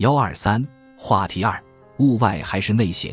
[0.00, 1.62] 幺二三话题二：
[1.98, 3.12] 物外还是内省？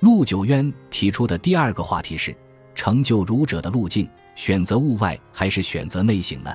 [0.00, 2.34] 陆九渊提出的第二个话题是：
[2.74, 6.50] 成就儒者的路径，选择物外还是选择内省呢？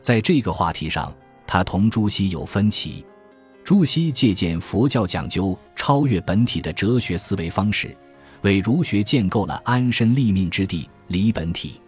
[0.00, 1.14] 在这个话题上，
[1.46, 3.06] 他同朱熹有分歧。
[3.62, 7.96] 朱熹借鉴佛教讲究超越本体的哲学思维方式，
[8.42, 11.80] 为儒学建构了安身立命之地——理本体。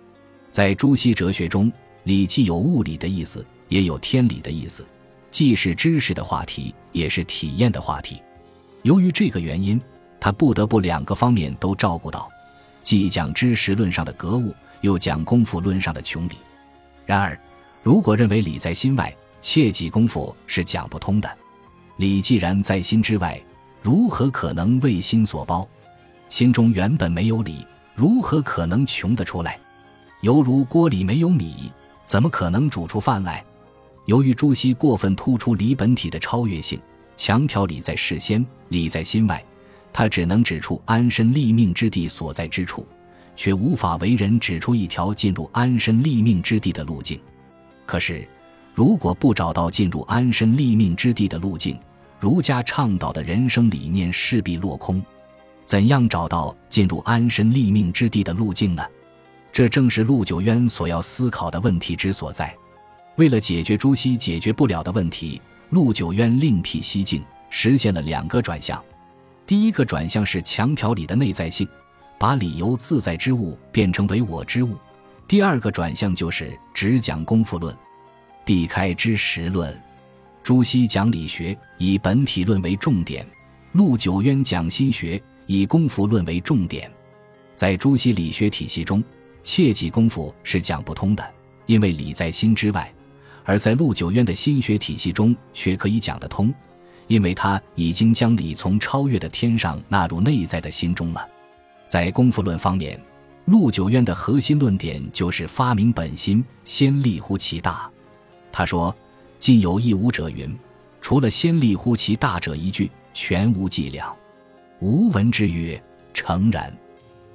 [0.52, 1.72] 在朱熹哲学中，
[2.04, 4.86] 理既有物理的意思，也有天理的意思，
[5.30, 8.22] 既是知识的话题，也是体验的话题。
[8.82, 9.80] 由于这个原因，
[10.18, 12.28] 他不得不两个方面都照顾到，
[12.82, 16.32] 既讲知识论上的格物，又讲功夫论上的穷理。
[17.06, 17.38] 然而，
[17.82, 21.30] 如果认为理在心外，切记功夫是讲不通的。
[21.96, 23.40] 理既然在心之外，
[23.82, 25.66] 如何可能为心所包？
[26.28, 29.58] 心中原本没有理，如何可能穷得出来？
[30.22, 31.72] 犹如锅里没有米，
[32.04, 33.44] 怎么可能煮出饭来？
[34.10, 36.76] 由于朱熹过分突出理本体的超越性，
[37.16, 39.40] 强调理在事先，理在心外，
[39.92, 42.84] 他只能指出安身立命之地所在之处，
[43.36, 47.20] 却无法为人指出一条进入安身立命之地的路径。
[47.86, 48.26] 可是，
[48.74, 51.78] 如果不找到进入安身立命之地的路径，
[52.18, 55.00] 儒家倡导的人生理念势必落空，
[55.64, 58.82] 怎样找到进入安身立命之地的路径呢？
[59.52, 62.52] 这正是陆九渊所要思考的问题之所在。
[63.16, 68.82] 为了解决朱熹解决不了的问题，陆九渊另辟蹊径，实现了两个转向。
[69.46, 71.68] 第一个转向是强调理的内在性，
[72.18, 74.74] 把理由自在之物变成为我之物；
[75.26, 77.76] 第二个转向就是只讲功夫论，
[78.44, 79.78] 避开知识论。
[80.42, 83.26] 朱熹讲理学以本体论为重点，
[83.72, 86.90] 陆九渊讲心学以功夫论为重点。
[87.54, 89.04] 在朱熹理学体系中，
[89.42, 91.30] 切记功夫是讲不通的，
[91.66, 92.84] 因为理在心之外；
[93.50, 96.54] 而在陆九渊的心学体系中却可以讲得通，
[97.08, 101.28] 因为他已经将理从超越的天上纳入内在的心中了。
[101.88, 103.02] 在功夫论方面，
[103.46, 107.90] 陆九渊的核心论点就是发明本心，先立乎其大。
[108.52, 108.94] 他说。
[109.40, 110.54] 近有一武者云
[111.00, 114.14] ：“除了先立乎其大者一句，全无伎俩。”
[114.80, 116.70] 吾闻之曰：“诚然。”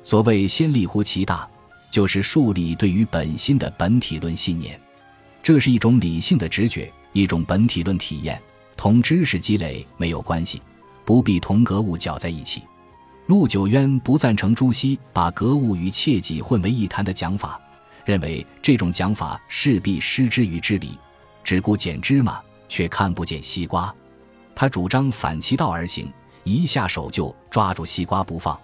[0.03, 1.49] 所谓“先立乎其大”，
[1.89, 4.79] 就是树立对于本心的本体论信念。
[5.45, 8.41] 这是一种理性的直觉，一种本体论体验，
[8.75, 10.59] 同知识积累没有关系，
[11.05, 12.63] 不必同格物搅在一起。
[13.27, 17.61] 陆九渊不赞成朱熹把格物与切己混为一谈的讲法，
[18.05, 20.97] 认为这种讲法势必失之于知理。
[21.43, 23.93] 只顾捡芝麻，却看不见西瓜。
[24.55, 26.11] 他主张反其道而行，
[26.43, 28.59] 一下手就抓住西瓜不放。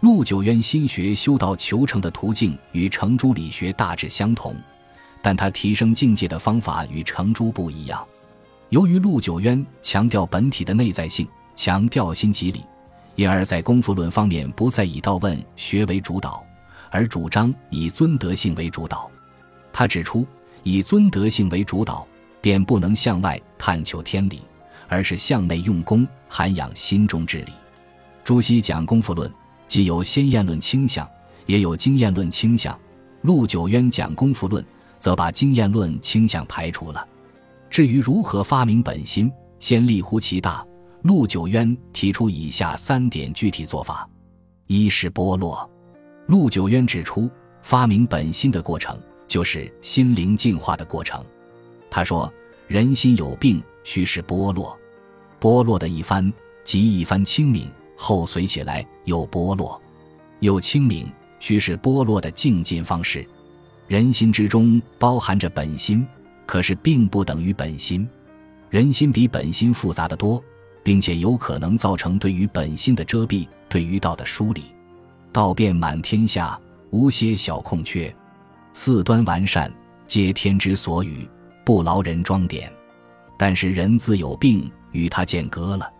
[0.00, 4.56] 陆九渊心学修道求成的途径与程朱理学大致相同，
[5.24, 8.06] 但他提升境界的方法与程朱不一样。
[8.68, 12.62] 由于陆九渊强调本体的内在性，强调心即理，
[13.14, 16.44] 因而，在功夫论方面不再以道问学为主导，
[16.90, 19.10] 而主张以尊德性为主导。
[19.72, 20.26] 他指出，
[20.62, 22.06] 以尊德性为主导。
[22.42, 24.42] 便不能向外探求天理，
[24.86, 27.52] 而是向内用功，涵养心中之理。
[28.22, 29.32] 朱熹讲功夫论，
[29.66, 31.08] 既有先验论倾向，
[31.46, 32.78] 也有经验论倾向；
[33.22, 34.62] 陆九渊讲功夫论，
[35.04, 37.06] 则把经验论倾向排除了。
[37.68, 40.66] 至于如何发明本心，先立乎其大，
[41.02, 44.08] 陆九渊提出以下三点具体做法：
[44.66, 45.70] 一是剥落。
[46.26, 48.98] 陆九渊指出，发明本心的过程，
[49.28, 51.22] 就是心灵净化的过程。
[51.90, 52.32] 他说
[52.66, 54.74] ：“人心有病，须是剥落。
[55.38, 56.32] 剥落的一番，
[56.64, 59.78] 即一番清明；后随起来又剥落，
[60.40, 63.28] 又清明，须是剥落的境界方式。
[63.86, 66.06] 人心之中包含着本心，
[66.46, 68.08] 可是并不等于本心。
[68.70, 70.42] 人心比本心复杂的多，
[70.82, 74.62] 并且有可能造成对于本心的遮蔽，对于道的疏离。
[75.32, 76.58] 道遍满天下，
[76.90, 78.14] 无些小空缺。
[78.72, 79.72] 四端完善，
[80.06, 81.28] 皆天之所与。”
[81.64, 82.70] 不劳人装点，
[83.38, 85.90] 但是人自有病，与他间隔了。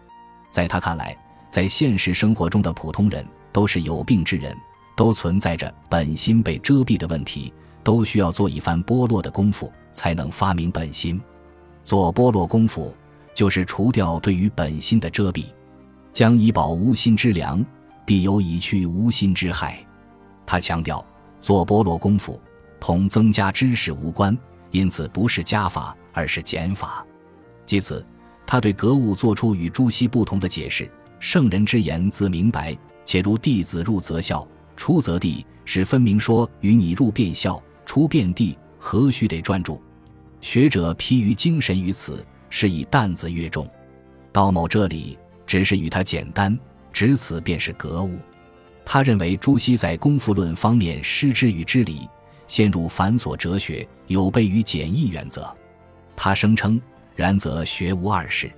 [0.51, 1.17] 在他看来，
[1.49, 4.55] 在现实生活中的普通人都是有病之人，
[4.95, 7.51] 都存在着本心被遮蔽的问题，
[7.85, 11.21] 都需要做一番剥落的功夫，才能发明本心。
[11.85, 12.93] 做剥落功夫，
[13.35, 15.45] 就是除掉对于本心的遮蔽，
[16.13, 17.65] 将以保无心之良，
[18.07, 19.79] 必有以去无心之害。
[20.47, 21.05] 他强调，
[21.41, 22.41] 做剥落功夫，
[22.81, 24.37] 同增加知识无关。
[24.71, 27.07] 因此，不是加法，而是减法。
[27.65, 28.05] 即此，
[28.47, 30.91] 他对格物做出与朱熹不同的解释：
[31.21, 34.47] 圣人之言自明白，且如弟子入则孝，
[34.77, 39.81] 出则弟，是分明说与你入便孝，出遍地，何须得专注？
[40.41, 43.69] 学者疲于精神于此，是以担子越重。
[44.33, 46.59] 道某这里只是与他简单，
[46.93, 48.19] 只此便是格物。
[48.85, 52.09] 他认为朱熹在功夫论方面失之与知理，
[52.47, 55.51] 陷入繁琐哲学，有悖于简易原则。
[56.15, 56.81] 他声称
[57.17, 58.53] ：“然则学无二事，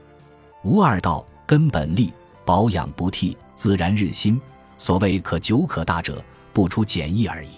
[0.64, 2.12] 无二道，根本立，
[2.44, 4.40] 保养不替，自然日新。
[4.79, 6.22] 所谓可久可大者，
[6.52, 7.50] 不出简易而已。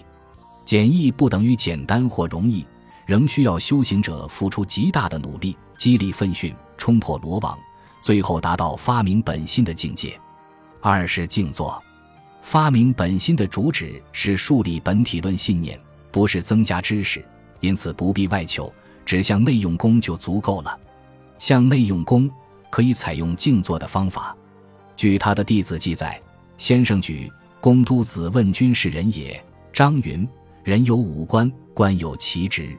[0.69, 2.63] 简易不等于简单或容易，
[3.07, 7.57] 仍需要修行者付出极大的努力，激励奋训，冲破罗网，
[8.03, 10.15] 最后达到发明本心的境界。
[10.79, 11.83] 二是静坐。”
[12.43, 15.81] 发明本心的主旨是树立本体论信念，
[16.11, 17.25] 不是增加知识，
[17.61, 18.71] 因此不必外求，
[19.03, 20.79] 只向内用功就足够了。
[21.39, 22.29] 向内用功
[22.69, 24.37] 可以采用静坐的方法。
[24.95, 26.21] 据他的弟子记载，
[26.59, 27.27] 先生举
[27.59, 29.43] 公都子问君是人也，
[29.73, 30.29] 张云：
[30.69, 32.77] 人有五官，官有其职。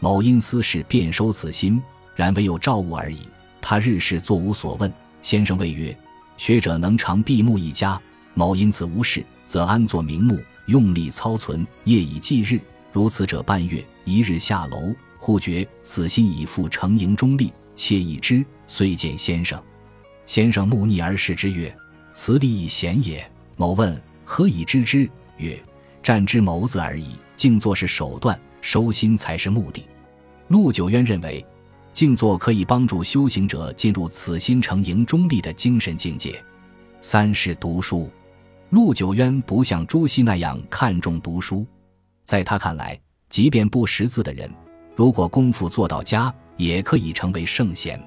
[0.00, 1.80] 某因私事便收此心，
[2.16, 3.20] 然唯有照物而已。
[3.60, 4.92] 他日事坐无所问。
[5.22, 5.96] 先生谓曰：
[6.36, 7.96] 学者能常闭目一家。
[8.34, 12.60] 某因此无事，则安坐明目，用力操存，夜以继日，
[12.90, 13.80] 如此者半月。
[14.04, 19.62] 一日下楼，忽觉此心已复成营中立，窃一之，遂见先生。
[20.26, 21.72] 先生目逆而视之曰
[22.12, 23.24] ：“此理以贤也。”
[23.56, 25.56] 某问：“何以知之？”曰
[26.10, 27.10] ：“战之谋字而已。
[27.36, 29.86] 静坐是手段，收心才是目的。”
[30.48, 31.46] 陆九渊认为，
[31.92, 36.42] 静坐可以帮助修行者进入此心成营中立的精神境界。
[37.00, 38.10] 三是读书。
[38.70, 41.64] 陆九渊不像朱熹那样看重读书，
[42.24, 44.50] 在他看来，即便不识字的人，
[44.96, 48.02] 如果功夫做到家，也可以成为圣贤。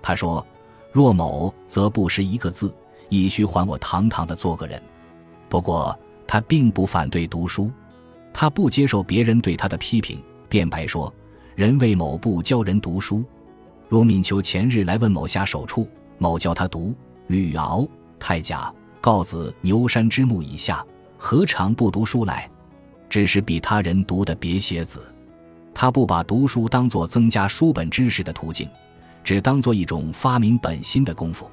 [0.00, 0.46] 他说
[0.92, 2.72] ：“若某则不识一个字，
[3.08, 4.80] 亦须还我堂堂的做个人。”
[5.50, 5.98] 不过，
[6.32, 7.70] 他并不反对读书，
[8.32, 10.18] 他不接受别人对他的批评，
[10.48, 11.12] 辩白说
[11.54, 13.22] ：“人为某不教人读书，
[13.86, 15.86] 如敏求前日来问某下手处，
[16.16, 16.88] 某教他读
[17.26, 17.80] 《吕敖》
[18.18, 18.60] 《太甲》。”
[18.98, 20.82] 告子牛山之木以下，
[21.18, 22.48] 何尝不读书来？
[23.10, 25.02] 只是比他人读的别写子。
[25.74, 28.66] 他不把读书当作增加书本知识的途径，
[29.22, 31.50] 只当做一种发明本心的功夫。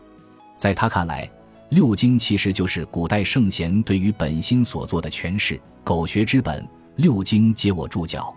[0.55, 1.29] 在他看来，
[1.69, 5.59] 六经其实就是古代圣贤对于本心所做的诠释。
[5.83, 8.33] 苟学之本，六经皆我注脚。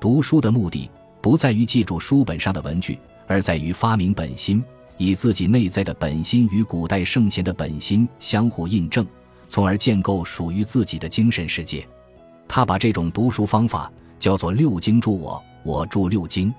[0.00, 0.90] 读书的目的
[1.20, 4.62] 不在于记住书本上的文句，而在于发明本心。
[4.96, 9.04] 以自己内在的本心与古代圣贤的本心相互印证，
[9.48, 11.86] 从而建构属于自己的精神世界。
[12.46, 16.54] 他把这种读书方法叫做“六经助我，我助六经”。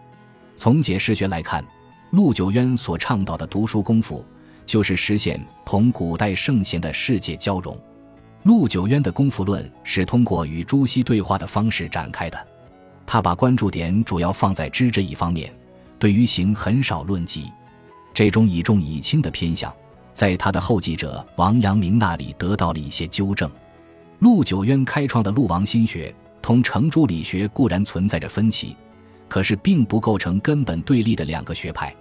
[0.57, 1.63] 从解释学来看，
[2.12, 4.25] 陆九渊所倡导的读书功夫，
[4.65, 7.77] 就是实现同古代圣贤的世界交融。
[8.44, 12.48] 陆九渊的功夫论是通过与朱熹对话的方式展开的，
[13.06, 15.54] 他把关注点主要放在知这一方面，
[15.98, 17.45] 对于行很少论及。
[18.13, 19.74] 这种以重以轻的偏向，
[20.12, 23.50] 在他的后继者王阳明那里得到了一些纠正。
[24.19, 28.75] 陆九渊开创的陆王心学同程朱理学固然存在着分歧，
[29.27, 31.95] 可是并不构成根本对立的两个学派，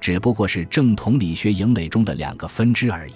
[0.00, 3.12] 只不过是正统理学营垒中的两个分支而已。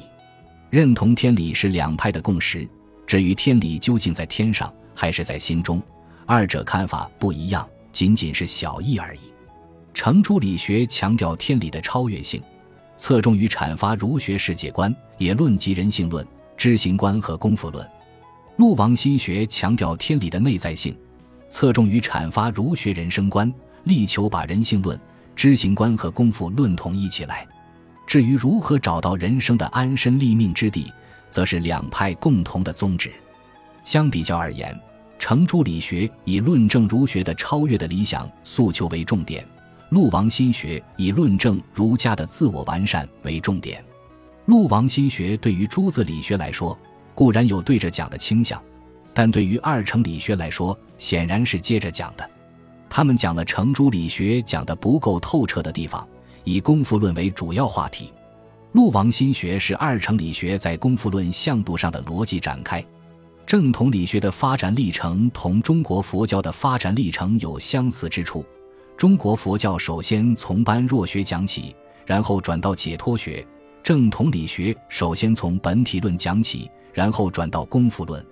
[0.71, 2.69] 认同天理是两派的共识，
[3.07, 5.83] 至于天理究竟在天上还是在心中，
[6.27, 9.21] 二者看法不一样，仅仅是小异而已。
[9.95, 12.43] 程朱理学强调天理的超越性，
[12.97, 16.27] 侧重于阐发儒学世界观，也论及人性论、
[16.57, 17.85] 知行观和功夫论；
[18.57, 20.97] 陆王心学强调天理的内在性，
[21.49, 23.53] 侧重于阐发儒学人生观，
[23.85, 25.01] 力求把人性论、
[25.39, 27.47] 知行观和功夫论统一起来。
[28.09, 30.93] 至于如何找到人生的安身立命之地，
[31.31, 33.13] 则是两派共同的宗旨。
[33.85, 34.77] 相比较而言，
[35.17, 39.47] 程朱理学以论证儒学的超越的理想诉求为重点。
[39.91, 43.81] 陆王心学以论证儒家的自我完善为重点。
[44.47, 46.77] 陆王心学对于朱子理学来说
[47.15, 48.61] 固然有对着讲的倾向，
[49.15, 52.29] 但对于二程理学来说显然是接着讲的。
[52.91, 56.07] 他们讲了程朱理学讲的不够透彻的地方，
[56.45, 58.13] 以功夫论为主要话题。
[58.73, 62.85] 陆王心学是二程理学在功夫论向度上的逻辑展开。
[63.47, 68.45] 正统理学的发展历程同中国佛教的发展历程有相似之处。
[68.97, 73.43] 中国佛教首先从般若学讲起，然后转到解脱学；
[73.83, 78.23] 正统理学首先从本体论讲起，然后转到功夫论。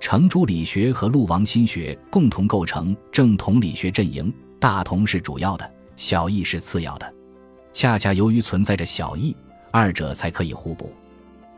[0.00, 7.14] 程朱理学和陆王心学共同构成正统理学阵营，大同是主要的，小异是次要的。
[7.70, 9.36] 恰恰由于存在着小异，
[9.70, 10.90] 二者才可以互补。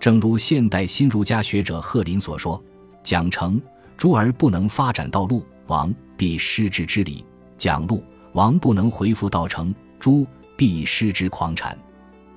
[0.01, 2.63] 正如现代新儒家学者贺林所说
[3.05, 3.63] ：“讲程
[3.97, 7.25] 朱而不能发展到陆王，必失之之理；
[7.57, 8.03] 讲陆。”
[8.35, 11.79] 王不能回复道成，朱必失之狂禅。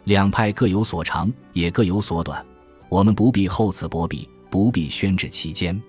[0.03, 2.45] 两派各有所长，也各有所短。
[2.89, 5.81] 我们不必厚此薄彼，不必宣之其间。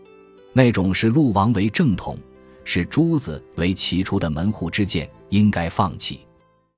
[0.57, 2.17] 那种视陆王为正统，
[2.65, 6.21] 视诸子为其出的门户之见，应该放弃。